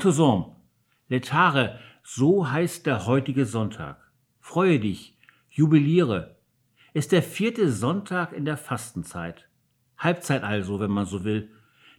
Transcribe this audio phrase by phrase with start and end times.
[0.00, 0.56] Zusammen.
[1.08, 4.10] Letare, so heißt der heutige Sonntag.
[4.40, 5.18] Freue dich,
[5.50, 6.36] jubiliere.
[6.94, 9.48] Ist der vierte Sonntag in der Fastenzeit.
[9.96, 11.50] Halbzeit also, wenn man so will.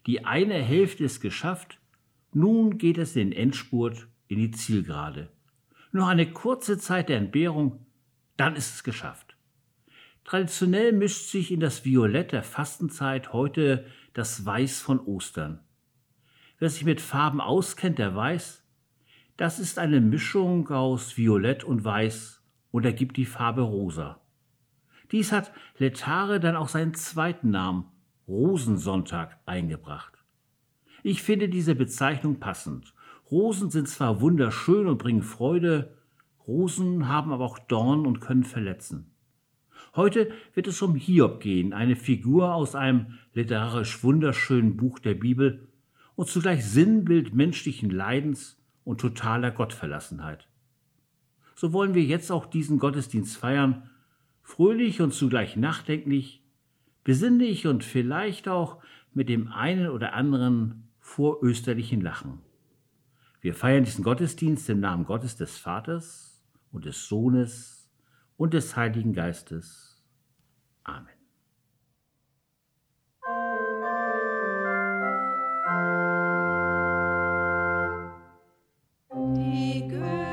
[0.06, 1.80] Die eine Hälfte ist geschafft.
[2.32, 5.30] Nun geht es in den Endspurt, in die Zielgerade.
[5.92, 7.86] Noch eine kurze Zeit der Entbehrung,
[8.38, 9.36] dann ist es geschafft.
[10.24, 15.60] Traditionell mischt sich in das Violett der Fastenzeit heute das Weiß von Ostern.
[16.60, 18.66] Wer sich mit Farben auskennt, der weiß,
[19.38, 24.20] das ist eine Mischung aus Violett und Weiß und ergibt die Farbe Rosa.
[25.14, 27.86] Dies hat Letare dann auch seinen zweiten Namen,
[28.28, 30.22] Rosensonntag, eingebracht.
[31.02, 32.94] Ich finde diese Bezeichnung passend.
[33.32, 35.98] Rosen sind zwar wunderschön und bringen Freude,
[36.46, 39.16] Rosen haben aber auch Dorn und können verletzen.
[39.96, 45.69] Heute wird es um Hiob gehen, eine Figur aus einem literarisch wunderschönen Buch der Bibel,
[46.20, 50.50] und zugleich Sinnbild menschlichen Leidens und totaler Gottverlassenheit.
[51.56, 53.90] So wollen wir jetzt auch diesen Gottesdienst feiern,
[54.42, 56.44] fröhlich und zugleich nachdenklich,
[57.06, 62.40] besinnlich und vielleicht auch mit dem einen oder anderen vorösterlichen Lachen.
[63.40, 66.44] Wir feiern diesen Gottesdienst im Namen Gottes des Vaters
[66.74, 67.90] und des Sohnes
[68.36, 70.04] und des Heiligen Geistes.
[70.84, 71.19] Amen.
[79.90, 80.29] good.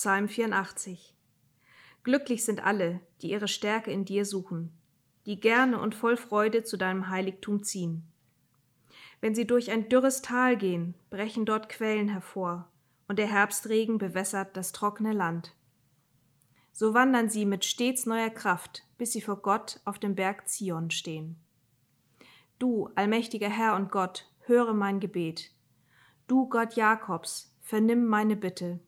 [0.00, 1.12] Psalm 84
[2.04, 4.70] Glücklich sind alle, die ihre Stärke in dir suchen,
[5.26, 8.06] die gerne und voll Freude zu deinem Heiligtum ziehen.
[9.20, 12.70] Wenn sie durch ein dürres Tal gehen, brechen dort Quellen hervor,
[13.08, 15.56] und der Herbstregen bewässert das trockene Land.
[16.70, 20.92] So wandern sie mit stets neuer Kraft, bis sie vor Gott auf dem Berg Zion
[20.92, 21.40] stehen.
[22.60, 25.50] Du, allmächtiger Herr und Gott, höre mein Gebet.
[26.28, 28.78] Du, Gott Jakobs, vernimm meine Bitte.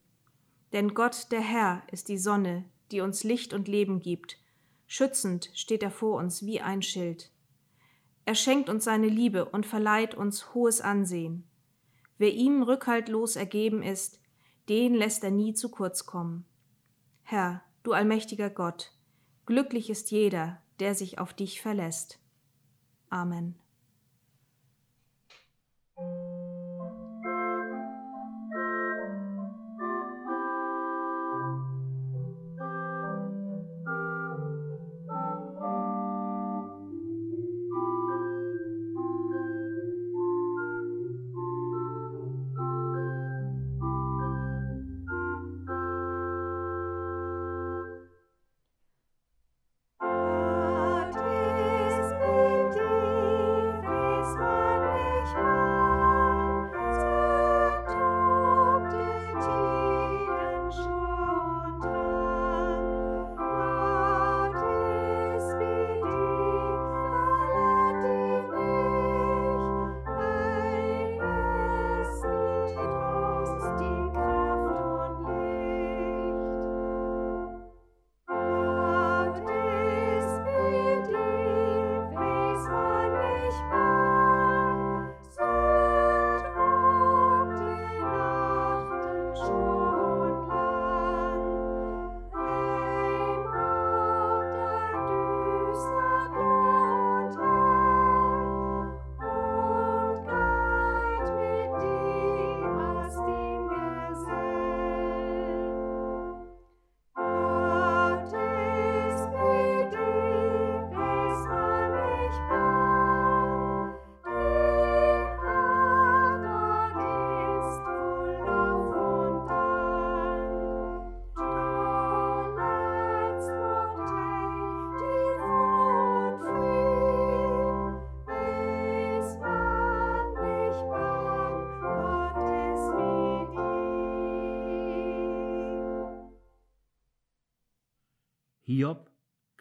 [0.73, 4.39] Denn Gott, der Herr, ist die Sonne, die uns Licht und Leben gibt.
[4.87, 7.31] Schützend steht er vor uns wie ein Schild.
[8.25, 11.49] Er schenkt uns seine Liebe und verleiht uns hohes Ansehen.
[12.19, 14.21] Wer ihm rückhaltlos ergeben ist,
[14.69, 16.45] den lässt er nie zu kurz kommen.
[17.23, 18.93] Herr, du allmächtiger Gott,
[19.47, 22.19] glücklich ist jeder, der sich auf dich verlässt.
[23.09, 23.57] Amen.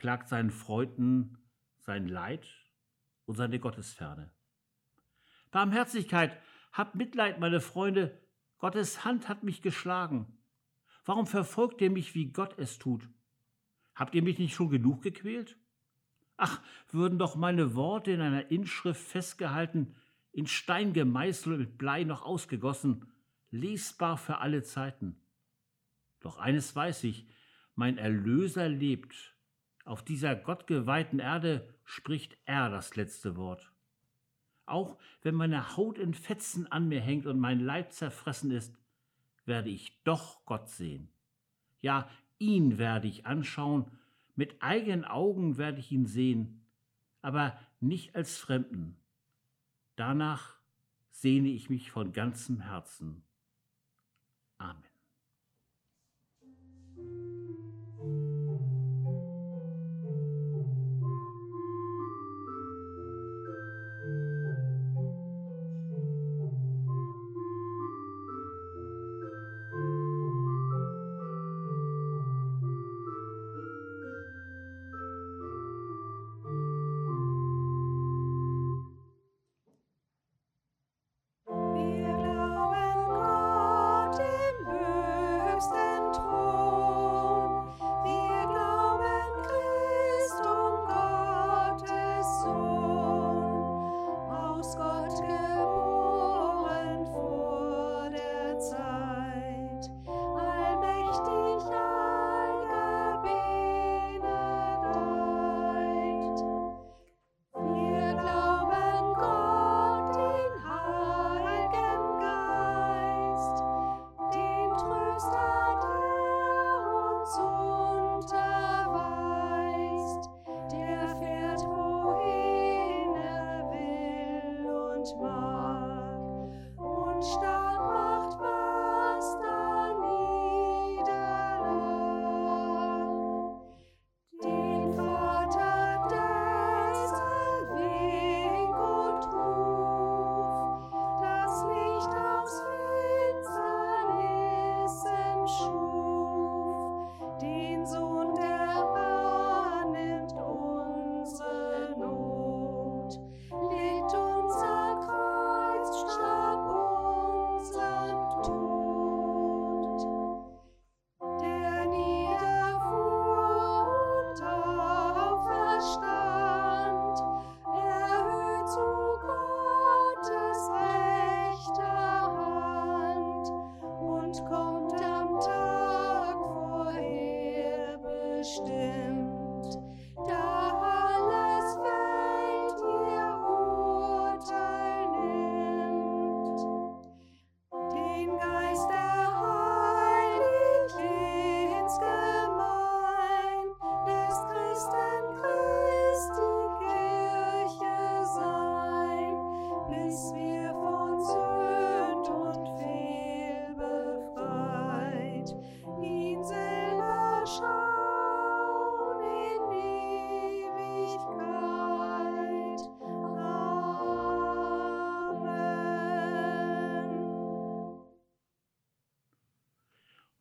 [0.10, 1.38] Klagt seinen Freunden
[1.78, 2.48] sein Leid
[3.28, 4.32] und seine Gottesferne.
[5.52, 6.36] Barmherzigkeit,
[6.72, 8.20] habt Mitleid, meine Freunde,
[8.58, 10.26] Gottes Hand hat mich geschlagen.
[11.06, 13.08] Warum verfolgt ihr mich, wie Gott es tut?
[13.94, 15.60] Habt ihr mich nicht schon genug gequält?
[16.38, 16.60] Ach,
[16.90, 19.96] würden doch meine Worte in einer Inschrift festgehalten,
[20.32, 23.06] in Stein gemeißelt und mit Blei noch ausgegossen,
[23.52, 25.22] lesbar für alle Zeiten.
[26.20, 27.28] Doch eines weiß ich,
[27.76, 29.36] mein Erlöser lebt.
[29.86, 33.72] Auf dieser gottgeweihten Erde spricht er das letzte Wort.
[34.66, 38.78] Auch wenn meine Haut in Fetzen an mir hängt und mein Leib zerfressen ist,
[39.46, 41.10] werde ich doch Gott sehen.
[41.82, 43.92] Ja, ihn werde ich anschauen,
[44.36, 46.66] mit eigenen Augen werde ich ihn sehen,
[47.22, 48.96] aber nicht als Fremden.
[49.96, 50.56] Danach
[51.10, 53.24] sehne ich mich von ganzem Herzen.
[54.58, 54.89] Amen.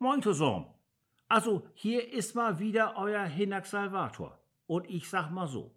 [0.09, 0.65] Moin zusammen.
[1.29, 4.39] Also, hier ist mal wieder euer Hinak Salvator.
[4.67, 5.75] Und ich sag mal so.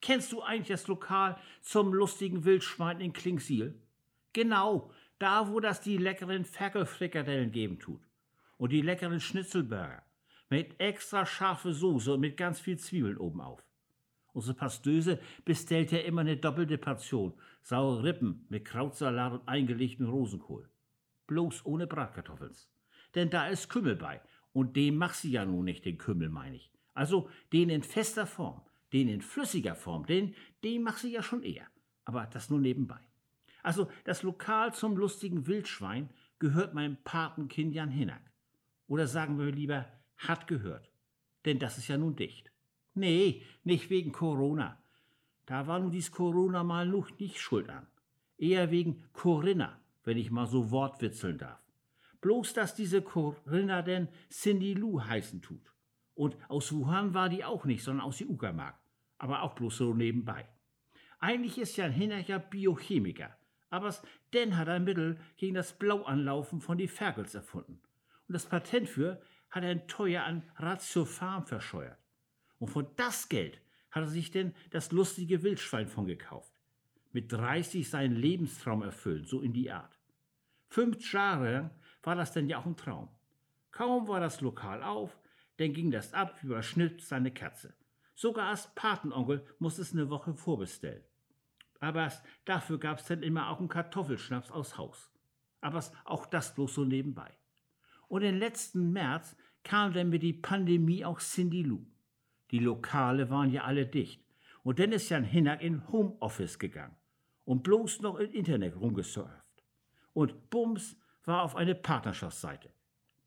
[0.00, 3.74] Kennst du eigentlich das Lokal zum lustigen Wildschwein in Klingsiel?
[4.32, 8.00] Genau, da wo das die leckeren Ferkelfrikadellen geben tut.
[8.58, 10.04] Und die leckeren Schnitzelburger.
[10.50, 13.66] Mit extra scharfe Soße und mit ganz viel Zwiebeln oben auf.
[14.34, 17.34] Unsere Pastöse bestellt ja immer eine doppelte Portion.
[17.62, 20.70] Saure Rippen mit Krautsalat und eingelegten Rosenkohl.
[21.26, 22.68] Bloß ohne Bratkartoffels
[23.14, 24.20] denn da ist Kümmel bei.
[24.52, 26.70] Und den machst du ja nun nicht, den Kümmel, meine ich.
[26.94, 28.60] Also den in fester Form,
[28.92, 30.34] den in flüssiger Form, den,
[30.64, 31.66] den machst du ja schon eher.
[32.04, 33.00] Aber das nur nebenbei.
[33.62, 38.32] Also das Lokal zum lustigen Wildschwein gehört meinem Patenkind Jan Hinnack.
[38.86, 39.86] Oder sagen wir lieber,
[40.16, 40.90] hat gehört.
[41.44, 42.50] Denn das ist ja nun dicht.
[42.94, 44.82] Nee, nicht wegen Corona.
[45.46, 47.86] Da war nun dies Corona mal noch nicht schuld an.
[48.38, 51.60] Eher wegen Corinna, wenn ich mal so wortwitzeln darf.
[52.20, 55.72] Bloß, dass diese Corinna denn Cindy Lou heißen tut.
[56.14, 58.76] Und aus Wuhan war die auch nicht, sondern aus der Uckermark.
[59.18, 60.48] Aber auch bloß so nebenbei.
[61.20, 63.36] Eigentlich ist ja ein Hinnercher Biochemiker.
[63.70, 63.94] Aber
[64.32, 67.80] denn hat er ein Mittel gegen das Blauanlaufen von die Ferkels erfunden.
[68.26, 69.20] Und das Patent für
[69.50, 71.98] hat er ein teuer an Ratiofarm verscheuert.
[72.58, 73.60] Und von das Geld
[73.90, 76.52] hat er sich denn das lustige Wildschwein von gekauft.
[77.12, 79.98] Mit 30 seinen Lebenstraum erfüllen, so in die Art.
[80.68, 81.70] Fünf Jahre
[82.08, 83.10] war das denn ja auch ein Traum.
[83.70, 85.20] Kaum war das Lokal auf,
[85.58, 87.74] dann ging das ab wie überschnitt seine Katze.
[88.14, 91.04] Sogar als Patenonkel musste es eine Woche vorbestellen.
[91.80, 92.10] Aber
[92.46, 95.12] dafür gab's dann immer auch einen Kartoffelschnaps aus Haus.
[95.60, 97.30] Aber auch das bloß so nebenbei.
[98.08, 101.84] Und im letzten März kam dann mit die Pandemie auch Cindy Lou.
[102.52, 104.24] Die Lokale waren ja alle dicht.
[104.62, 106.96] Und dann ist Jan Hinnack in Homeoffice gegangen
[107.44, 109.44] und bloß noch im Internet rumgesurft.
[110.14, 110.96] Und Bums
[111.28, 112.70] war auf eine Partnerschaftsseite.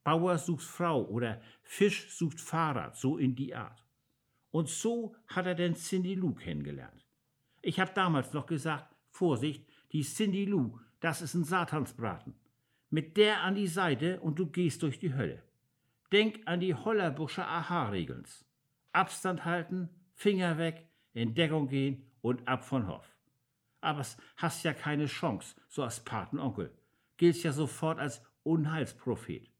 [0.04, 3.86] Bauer sucht Frau oder Fisch sucht Fahrrad, so in die Art.
[4.50, 7.06] Und so hat er denn Cindy Lou kennengelernt.
[7.62, 12.36] Ich hab damals noch gesagt, Vorsicht, die Cindy Lou, das ist ein Satansbraten.
[12.90, 15.44] Mit der an die Seite und du gehst durch die Hölle.
[16.12, 18.44] Denk an die Hollerbuscher Aha-Regelns.
[18.92, 23.08] Abstand halten, Finger weg, in Deckung gehen und ab von Hoff.
[23.80, 24.06] Aber
[24.36, 26.76] hast ja keine Chance, so als Patenonkel.
[27.22, 29.52] Gilt's ja sofort als Unheilsprophet.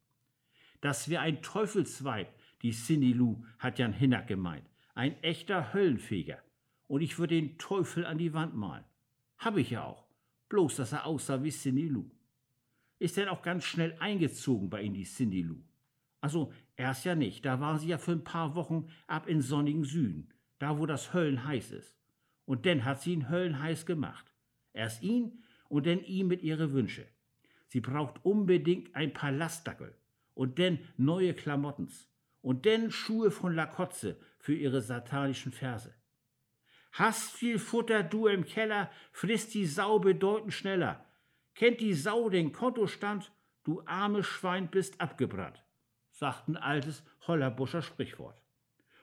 [0.80, 2.26] Das wär ein Teufelsweib,
[2.62, 4.68] die Cindy Lou, hat Jan Hinnack gemeint.
[4.96, 6.42] Ein echter Höllenfeger.
[6.88, 8.82] Und ich würde den Teufel an die Wand malen.
[9.38, 10.08] Hab ich ja auch.
[10.48, 12.10] Bloß, dass er aussah wie Cindy Lou.
[12.98, 15.62] Ist denn auch ganz schnell eingezogen bei ihm die Cindy Lou.
[16.20, 17.44] Also, erst ja nicht.
[17.44, 20.32] Da waren sie ja für ein paar Wochen ab in sonnigen Süden.
[20.58, 21.96] Da, wo das Höllenheiß ist.
[22.44, 24.34] Und dann hat sie ihn höllenheiß gemacht.
[24.72, 27.06] Erst ihn und dann ihm mit ihre Wünsche.
[27.72, 29.94] Sie braucht unbedingt ein paar Lastdackel
[30.34, 32.06] und dann neue Klamottens
[32.42, 35.94] und dann Schuhe von Lakotze für ihre satanischen Verse.
[36.92, 41.06] Hast viel Futter du im Keller, frisst die Sau bedeutend schneller.
[41.54, 43.32] Kennt die Sau den Kontostand,
[43.64, 45.64] du armes Schwein bist abgebrannt,
[46.10, 48.38] sagt ein altes Hollerbuscher Sprichwort.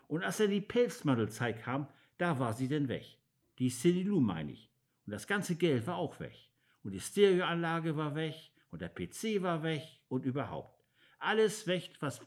[0.08, 1.88] Und als er die Pelzmantelzeit kam,
[2.20, 3.18] da war sie denn weg.
[3.58, 4.72] Die Cindy Lou meine ich.
[5.08, 6.36] Und das ganze Geld war auch weg.
[6.84, 10.80] Und die Stereoanlage war weg und der PC war weg und überhaupt.
[11.20, 12.22] Alles weg, was,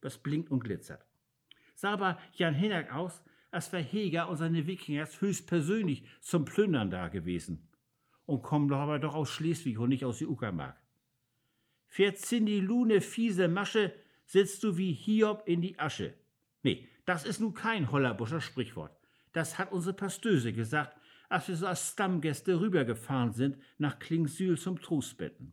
[0.00, 1.06] was blinkt und glitzert.
[1.74, 7.08] Sah aber Jan Hinnack aus, als wäre Heger und seine Wikingers höchstpersönlich zum Plündern da
[7.08, 7.68] gewesen.
[8.26, 10.76] Und kommen doch aber doch aus Schleswig und nicht aus die Uckermark.
[11.86, 13.94] Fährt Cindy Lune fiese Masche,
[14.26, 16.14] sitzt du wie Hiob in die Asche.
[16.62, 18.96] Nee, das ist nun kein Hollerbuscher Sprichwort.
[19.32, 20.96] Das hat unsere Pastöse gesagt,
[21.28, 25.52] als wir so als Stammgäste rübergefahren sind nach Klingsühl zum Trostbetten.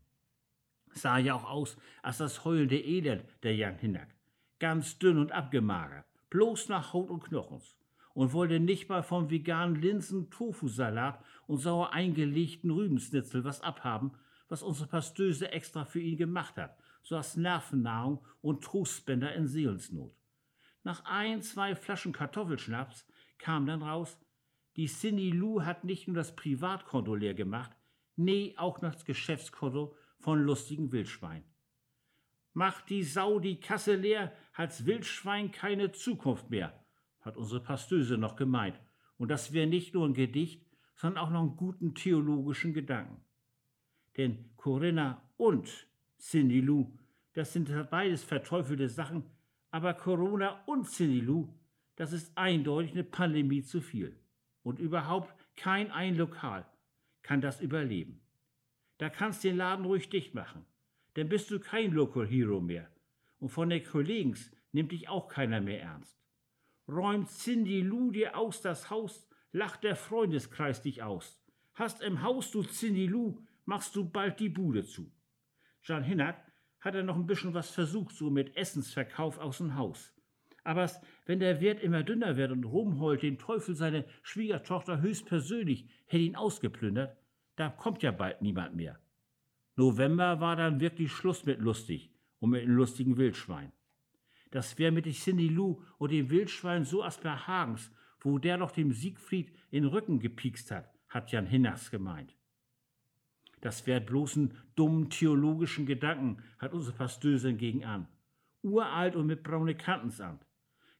[0.94, 4.10] Sah ja auch aus als das heulende Elend der Jan Hinnack.
[4.60, 7.75] Ganz dünn und abgemagert, bloß nach Haut und Knochens.
[8.13, 14.12] Und wollte nicht mal vom veganen Linsen-Tofu-Salat und sauer eingelegten Rübensnitzel was abhaben,
[14.50, 20.13] was unsere Pastöse extra für ihn gemacht hat, so als Nervennahrung und Trostspender in Seelensnot.
[20.84, 24.20] Nach ein, zwei Flaschen Kartoffelschnaps kam dann raus,
[24.78, 27.72] die Cindy Lou hat nicht nur das Privatkonto leer gemacht,
[28.16, 31.44] nee, auch noch das Geschäftskonto von lustigen Wildschwein.
[32.54, 36.86] Macht die Sau die Kasse leer, hat's Wildschwein keine Zukunft mehr,
[37.22, 38.80] hat unsere Pastöse noch gemeint.
[39.18, 43.24] Und das wäre nicht nur ein Gedicht, sondern auch noch einen guten theologischen Gedanken.
[44.18, 45.88] Denn Corinna und
[46.18, 46.98] Cindy Lou,
[47.34, 49.24] das sind beides verteufelte Sachen,
[49.70, 51.54] aber Corona und Cindy Lou,
[51.96, 54.21] das ist eindeutig eine Pandemie zu viel.
[54.63, 56.65] Und überhaupt kein ein Lokal
[57.24, 58.22] kann das überleben.
[58.98, 60.65] Da kannst du den Laden ruhig dicht machen.
[61.15, 62.89] Dann bist du kein Local Hero mehr.
[63.39, 64.38] Und von den Kollegen
[64.72, 66.18] nimmt dich auch keiner mehr ernst.
[66.88, 71.41] Räumt Cindy Lou dir aus das Haus, lacht der Freundeskreis dich aus.
[71.74, 75.12] Hast im Haus du Cindy Lou, machst du bald die Bude zu.
[75.84, 80.13] Jan Hinnack hat er noch ein bisschen was versucht, so mit Essensverkauf aus dem Haus.
[80.63, 80.89] Aber
[81.25, 86.36] wenn der Wert immer dünner wird und rumheult, den Teufel seine Schwiegertochter höchstpersönlich hätte ihn
[86.36, 87.18] ausgeplündert,
[87.55, 89.00] da kommt ja bald niemand mehr.
[89.75, 93.72] November war dann wirklich Schluss mit lustig und mit dem lustigen Wildschwein.
[94.51, 98.92] Das wär mit Cindy Lou und dem Wildschwein so Asper Hagens, wo der noch dem
[98.92, 102.35] Siegfried in den Rücken gepiekst hat, hat Jan Hinnachs gemeint.
[103.62, 108.07] Das wär bloß einen dummen theologischen Gedanken, hat unsere Pastösin gegen an.
[108.64, 110.46] Uralt und mit braune Kantensamt.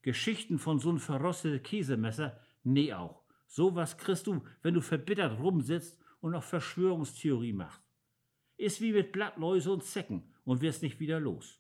[0.02, 3.24] Geschichten von so'n verrostete Käsemesser, nee auch.
[3.48, 7.82] So was kriegst du, wenn du verbittert rumsitzt und noch Verschwörungstheorie macht.
[8.58, 11.60] Ist wie mit Blattläuse und Zecken und wirst nicht wieder los.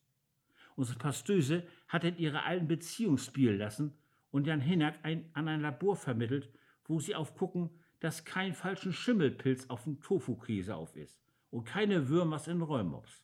[0.75, 3.97] Unsere Pastöse hat in ihre alten Beziehung spielen lassen
[4.31, 6.49] und Jan Hinnack ein, an ein Labor vermittelt,
[6.85, 12.47] wo sie aufgucken, dass kein falschen Schimmelpilz auf dem Tofu-Käse auf ist und keine Würmers
[12.47, 13.23] in Räumops.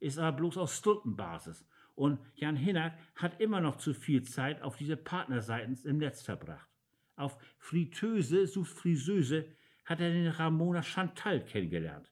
[0.00, 1.64] Ist aber bloß auf Stundenbasis
[2.02, 6.68] Und Jan Hinnack hat immer noch zu viel Zeit auf diese Partnerseiten im Netz verbracht.
[7.14, 9.46] Auf Friteuse sucht Friseuse
[9.84, 12.10] hat er den Ramona Chantal kennengelernt.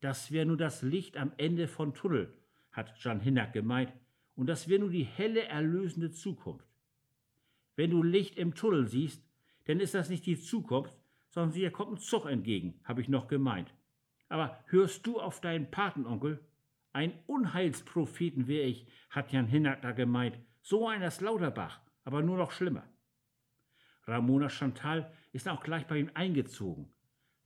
[0.00, 2.32] Das wäre nur das Licht am Ende von Tunnel,
[2.70, 3.92] hat Jan Hinnack gemeint,
[4.36, 6.68] und das wäre nur die helle, erlösende Zukunft.
[7.74, 9.20] Wenn du Licht im Tunnel siehst,
[9.64, 10.94] dann ist das nicht die Zukunft,
[11.30, 13.74] sondern dir kommt ein Zug entgegen, habe ich noch gemeint.
[14.28, 16.38] Aber hörst du auf deinen Patenonkel?
[16.98, 20.36] Ein Unheilspropheten wäre ich, hat Jan Hinnack da gemeint.
[20.62, 22.82] So einer ist Lauterbach, aber nur noch schlimmer.
[24.08, 26.92] Ramona Chantal ist auch gleich bei ihm eingezogen.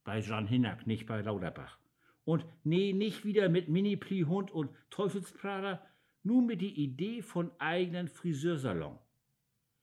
[0.05, 1.79] Bei Jan Hinnack, nicht bei Lauterbach.
[2.25, 5.85] Und nee, nicht wieder mit Mini-Pli-Hund und Teufelsprader,
[6.23, 8.99] nur mit die Idee von eigenen Friseursalon.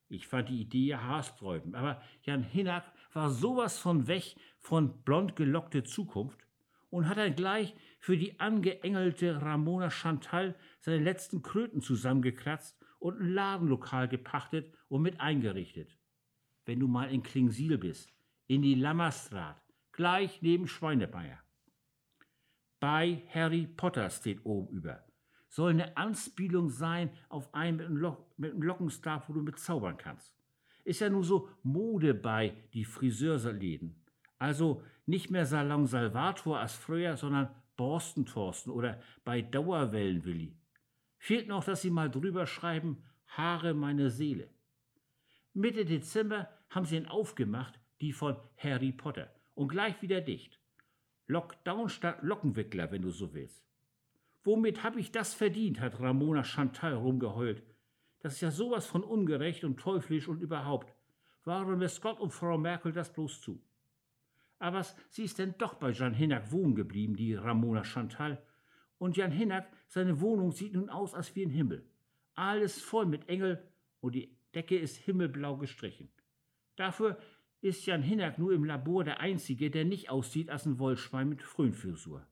[0.08, 5.36] Ich fand die Idee ja haarsträubend, aber Jan Hinnack war sowas von weg von blond
[5.36, 6.40] gelockte Zukunft
[6.90, 13.34] und hat dann gleich für die angeengelte Ramona Chantal seine letzten Kröten zusammengekratzt und ein
[13.34, 15.98] Ladenlokal gepachtet und mit eingerichtet.
[16.66, 18.14] Wenn du mal in Klingsiel bist,
[18.48, 21.40] in die Lammerstraat, gleich neben Schweinemeier.
[22.80, 25.04] Bei Harry Potter steht oben über.
[25.50, 29.58] Soll eine Anspielung sein auf einen mit einem, Lo mit einem Lockenstab, wo du mit
[29.98, 30.34] kannst.
[30.86, 33.96] Ist ja nur so Mode bei die Friseurläden.
[34.38, 40.54] Also nicht mehr Salon Salvator als früher, sondern Borsten Thorsten oder bei Dauerwellen Willi.
[41.18, 44.50] Fehlt noch, dass sie mal drüber schreiben, Haare meine Seele.
[45.54, 50.60] Mitte Dezember haben sie ihn aufgemacht, die von Harry Potter, und gleich wieder dicht.
[51.28, 53.63] Lockdown statt Lockenwickler, wenn du so willst.
[54.44, 57.63] Womit hab ich das verdient, hat Ramona Chantal rumgeheult.
[58.20, 60.94] Das ist ja sowas von ungerecht und teuflisch und überhaupt.
[61.46, 63.63] Warum lässt Gott und Frau Merkel das bloß zu?
[64.60, 68.41] Aber sie ist denn doch bei Jan Hinnack wohnen geblieben, die Ramona Chantal.
[68.98, 71.89] Und Jan Hinnack, seine Wohnung sieht nun aus als wie ein Himmel.
[72.36, 73.63] Alles voll mit Engel
[74.02, 76.10] und die Decke ist himmelblau gestrichen.
[76.76, 77.17] Dafür
[77.62, 81.41] ist Jan Hinnack nur im Labor der Einzige, der nicht aussieht als ein Wollschwein mit
[81.41, 82.26] Fröhnfrisur.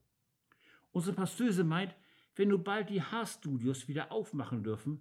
[0.92, 1.94] Unsere Pastöse meint,
[2.34, 5.00] wenn nur bald die Haarstudios wieder aufmachen dürfen,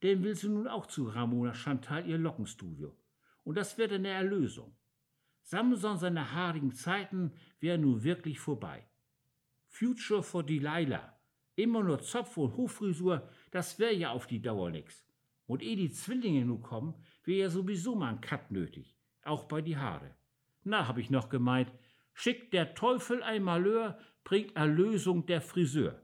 [0.00, 2.96] dann will sie nun auch zu Ramona Chantal ihr Lockenstudio.
[3.44, 4.74] Und das wird eine Erlösung.
[5.50, 8.86] Samson seine haarigen Zeiten wären nun wirklich vorbei.
[9.66, 11.18] Future for Delilah.
[11.56, 15.04] Immer nur Zopf und Hochfrisur, das wäre ja auf die Dauer nix.
[15.46, 18.96] Und ehe die Zwillinge nun kommen, wäre ja sowieso mal ein Cut nötig.
[19.24, 20.14] Auch bei die Haare.
[20.62, 21.72] Na, hab ich noch gemeint,
[22.14, 26.00] schickt der Teufel ein Malheur, bringt Erlösung der Friseur.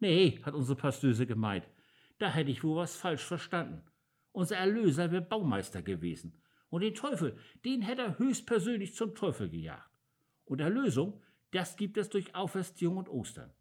[0.00, 1.68] Nee, hat unsere Pastöse gemeint.
[2.16, 3.82] Da hätte ich wohl was falsch verstanden.
[4.32, 6.40] Unser Erlöser wäre Baumeister gewesen.
[6.70, 9.90] Und den Teufel, den hätte er höchstpersönlich zum Teufel gejagt.
[10.44, 13.52] Und Erlösung, das gibt es durch Auferstehung und Ostern.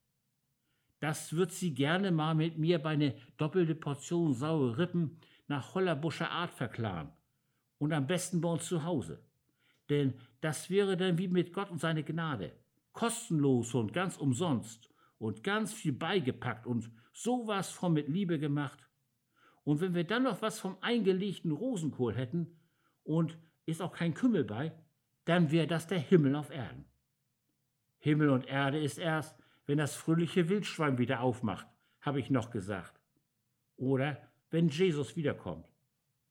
[0.99, 6.31] Das wird sie gerne mal mit mir bei ne doppelte Portion saure Rippen nach Hollerbuscher
[6.31, 7.11] Art verklaren.
[7.77, 9.21] Und am besten bei uns zu Hause.
[9.89, 12.51] Denn das wäre dann wie mit Gott und seine Gnade.
[12.91, 14.89] Kostenlos und ganz umsonst
[15.19, 18.79] und ganz viel beigepackt und sowas von mit Liebe gemacht.
[19.63, 22.56] Und wenn wir dann noch was vom eingelegten Rosenkohl hätten,
[23.07, 24.73] und ist auch kein Kümmel bei,
[25.25, 26.85] dann wäre das der Himmel auf Erden.
[27.99, 31.67] Himmel und Erde ist erst, wenn das fröhliche Wildschwein wieder aufmacht,
[32.01, 33.01] habe ich noch gesagt.
[33.77, 35.67] Oder wenn Jesus wiederkommt.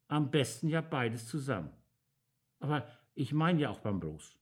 [0.09, 1.71] Am besten ja beides zusammen.
[2.61, 4.39] Aber ich meine ja auch beim Bros.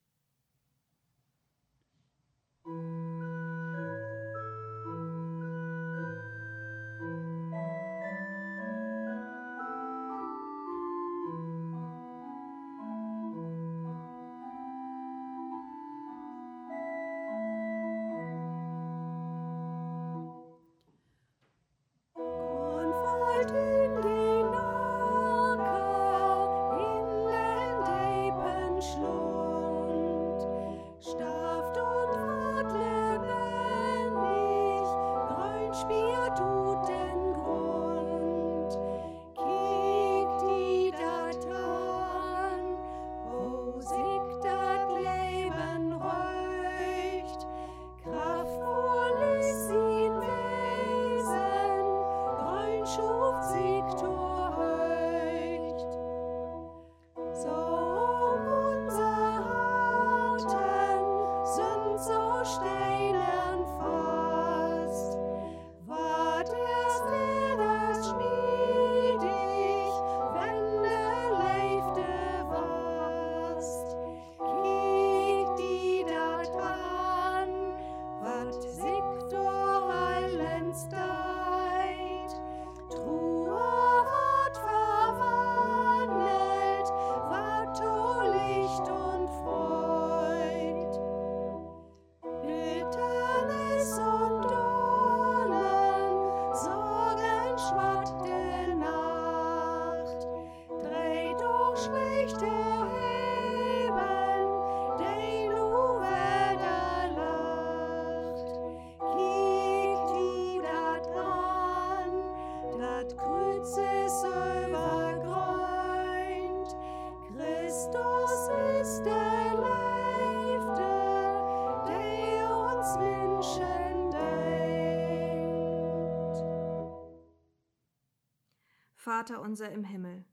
[129.05, 130.25] Vater unser im Himmel,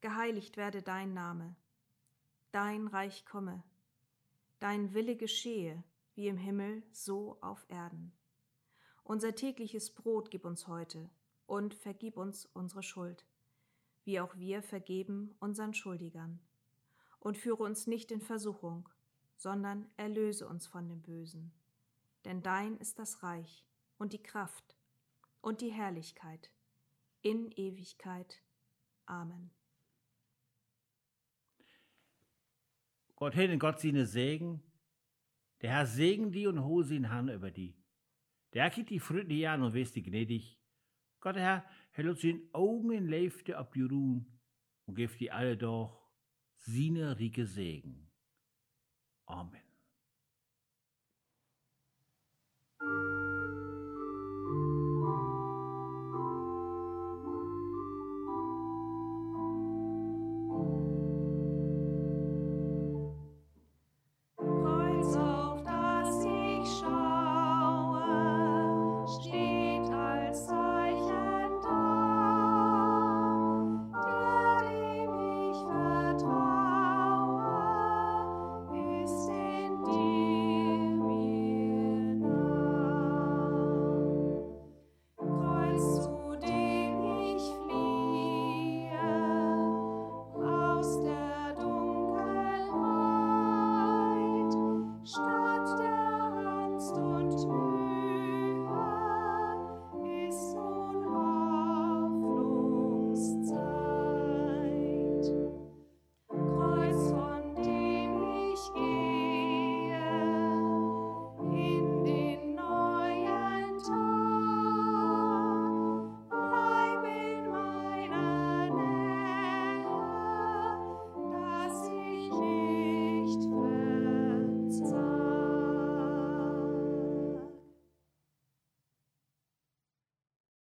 [0.00, 1.54] geheiligt werde dein Name,
[2.50, 3.62] dein Reich komme,
[4.58, 5.84] dein Wille geschehe,
[6.14, 8.12] wie im Himmel, so auf Erden.
[9.04, 11.10] Unser tägliches Brot gib uns heute
[11.46, 13.26] und vergib uns unsere Schuld,
[14.08, 16.40] wie auch wir vergeben unseren Schuldigern.
[17.20, 18.88] Und führe uns nicht in Versuchung,
[19.36, 21.52] sondern erlöse uns von dem Bösen.
[22.24, 23.66] Denn dein ist das Reich
[23.98, 24.78] und die Kraft
[25.42, 26.50] und die Herrlichkeit
[27.20, 28.42] in Ewigkeit.
[29.04, 29.50] Amen.
[33.14, 34.62] Gott hin Gott sie ne Segen.
[35.60, 37.76] Der Herr segen die und hose ihn Hand über die.
[38.54, 40.58] Der Herr gibt die Früchte an und wirst die gnädig.
[41.20, 41.64] Gott, der Herr,
[42.06, 44.24] uns in Augen Leifte ab Jurun
[44.86, 46.00] und gibt die alle doch
[46.54, 48.10] sine rike Segen.
[49.26, 49.62] Amen.